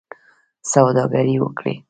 سوداګري 0.71 1.35
وکړئ 1.39 1.75